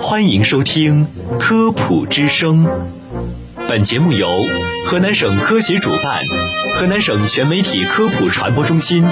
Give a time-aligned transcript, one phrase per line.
[0.00, 1.06] 欢迎收听
[1.38, 2.64] 《科普之声》，
[3.68, 4.26] 本节目由
[4.86, 6.22] 河南省科协主办，
[6.74, 9.04] 河南省全媒体科普传播中心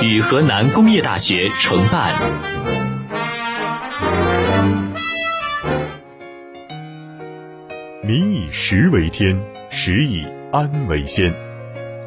[0.00, 2.14] 与河南工业大学承办。
[8.02, 9.36] 民以食为天，
[9.70, 11.34] 食以安为先。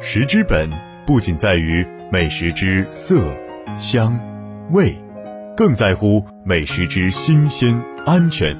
[0.00, 0.70] 食之本
[1.06, 3.20] 不仅在于美食之色、
[3.76, 4.18] 香、
[4.70, 4.94] 味，
[5.56, 7.82] 更在乎美食之新鲜。
[8.04, 8.56] 安全，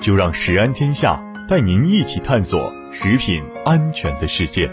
[0.00, 4.70] 就让食安天下带您一起探索食品安全的世界。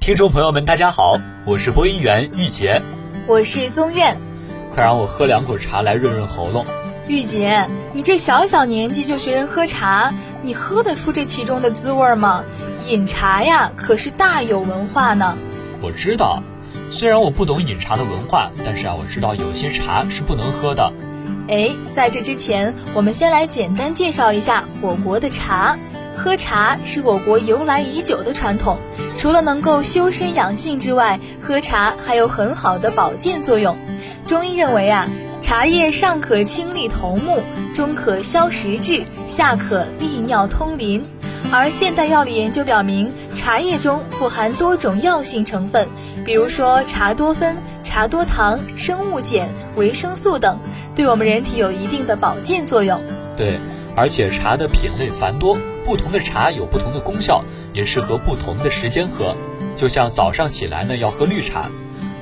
[0.00, 2.82] 听众朋友们，大家好，我是播音员玉洁，
[3.26, 4.16] 我是宗苑，
[4.74, 6.66] 快让我喝两口茶来润润喉咙。
[7.08, 12.44] 玉洁，你这小小年纪就学人喝茶，你喝得出这其中的滋味吗？
[12.88, 15.36] 饮茶呀，可是大有文化呢。
[15.80, 16.42] 我知道。
[16.90, 20.92] 虽然我不懂饮茶的文化，但是啊，我知道有些茶是不能喝的。
[21.48, 25.78] 哎，在这之前，我们先来简单介绍一下我国的茶。
[26.14, 28.78] 喝茶是我国由来已久的传统，
[29.16, 33.78] 除了能够修身养性之外，喝茶还有很好的保健作用。
[34.26, 35.08] 中医认为啊，
[35.40, 37.42] 茶叶上可清利头目，
[37.74, 41.06] 中可消食滞，下可利尿通淋。
[41.54, 45.86] 而现代药理研究表明，茶叶中富含多种药性成分，
[46.24, 50.58] 比如说茶多酚、茶多糖、生物碱、维生素等，
[50.96, 52.98] 对我们人体有一定的保健作用。
[53.36, 53.58] 对，
[53.94, 59.36] 而且茶的品类繁多，不同的茶有不同的功效，也适合不同的时间喝。
[59.76, 61.66] 就像早上起来呢要喝绿茶，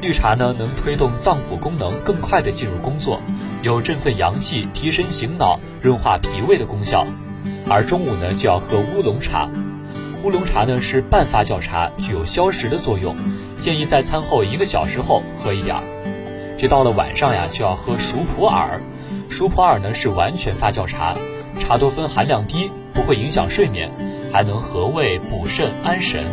[0.00, 3.20] 绿茶呢能推动脏腑功能更快的进入工作，
[3.62, 7.06] 有振奋阳气、提神醒脑、润化脾胃的功效。
[7.70, 9.48] 而中午呢，就要喝乌龙茶。
[10.24, 13.14] 乌龙茶呢是半发酵茶，具有消食的作用，
[13.56, 15.82] 建议在餐后一个小时后喝一点儿。
[16.58, 18.80] 这到了晚上呀，就要喝熟普洱。
[19.28, 21.14] 熟普洱呢是完全发酵茶，
[21.60, 23.88] 茶多酚含量低，不会影响睡眠，
[24.32, 26.26] 还能和胃、补肾、安神。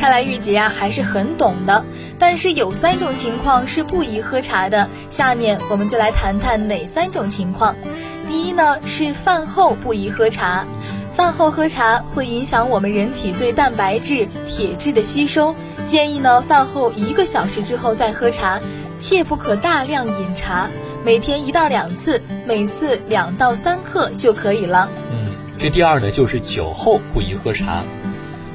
[0.00, 1.84] 看来玉洁啊还是很懂的。
[2.18, 7.76] 但是有三种情况是不宜喝茶的，下面我们就来谈谈哪三种情况。
[8.28, 10.64] 第一呢是饭后不宜喝茶，
[11.12, 15.54] 饭后喝茶会影响我们人体对蛋白质、铁质的吸收，
[15.84, 18.60] 建议呢饭后一个小时之后再喝茶，
[18.96, 20.70] 切不可大量饮茶，
[21.04, 24.88] 每天一到两次，每次两到三克就可以了。
[25.10, 27.82] 嗯，这第二呢就是酒后不宜喝茶，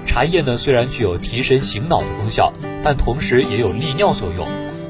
[0.05, 4.47] 茶叶呢虽然具有提神醒脑的功效，但同时也有利尿作用。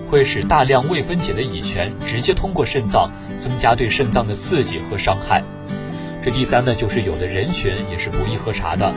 [0.08, 5.44] 会使大量未分解的乙醛直接通过肾脏，增加对肾脏的刺激和伤害。
[6.26, 8.92] 这第三呢，就是有的人群也是不宜喝茶的，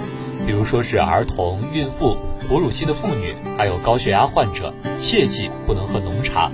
[0.46, 2.16] 比如说是儿童、孕妇、
[2.48, 6.50] 哺乳期的妇女，还有高血压患者，切记不能喝浓茶。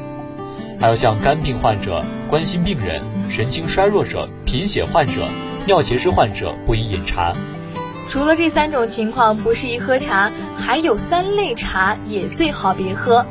[0.80, 5.28] 还有像肝病患者、冠心病人、神经衰弱者、贫血患者、
[5.64, 7.32] 尿结石患者不宜饮茶。
[8.08, 13.24] 除了这三种情况不适宜喝茶，还有三类茶也最好别喝。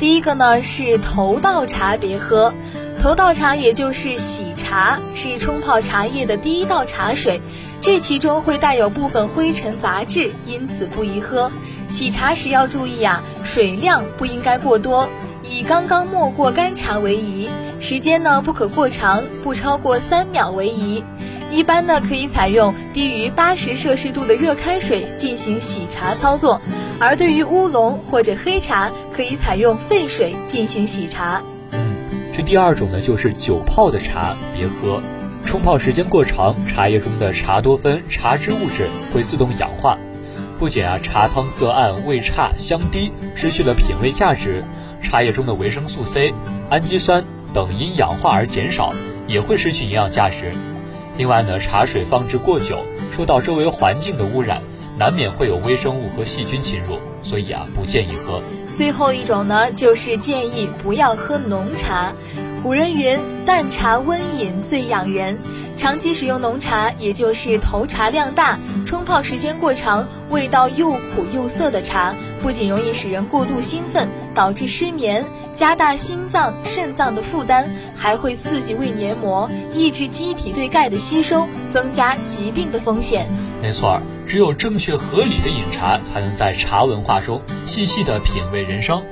[0.00, 2.52] 第一个呢是头道茶别喝，
[3.00, 7.40] 头道茶也就是洗茶，是冲泡茶叶的第一道茶水，
[7.80, 11.50] 这其中会带有部分灰尘杂质，因此不宜喝。
[11.86, 15.08] 洗茶时要注意啊，水量不应该过多，
[15.48, 17.48] 以刚刚没过干茶为宜，
[17.78, 21.04] 时间呢不可过长，不超过三秒为宜。
[21.52, 26.60] 一般呢，可以采用低于八十摄氏度的热开水进行洗茶操作，
[26.98, 31.40] 而对于乌龙或者黑茶，可以采用沸水进行洗茶。
[32.38, 35.02] 这第二种呢，就是酒泡的茶别喝，
[35.44, 39.98] 冲泡时间过长，茶叶中的茶多酚、茶汁物质会自动氧化，
[40.56, 44.62] 不仅啊茶汤色暗、味差、香低，失去了品味价值，
[45.02, 46.32] 茶叶中的维生素 C、
[46.70, 48.94] 氨基酸等因氧化而减少，
[49.26, 50.52] 也会失去营养价值。
[51.16, 54.62] 另外呢，茶水放置过久，受到周围环境的污染，
[54.98, 58.42] 难免会有微生物和细菌侵入，所以啊，不建议喝。
[58.74, 62.12] 最后一种呢，就是建议不要喝浓茶。
[62.64, 63.16] 古人云
[63.46, 65.38] ：“淡茶温饮最养人。”
[65.76, 72.12] 长期使用浓茶，也就是投茶量大、冲泡时间过长、味道又苦又涩的茶，
[72.42, 75.24] 不仅容易使人过度兴奋，导致失眠。
[75.52, 77.66] 加大心脏、肾脏的负担，
[77.96, 83.28] 还会刺激胃黏膜，抑制机体对钙的吸收，增加疾病的风险。
[83.62, 89.02] 没错，只有正确合理的饮茶，才能在茶文化中细细的品味人生。